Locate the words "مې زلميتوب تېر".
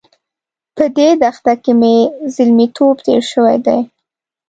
1.79-3.21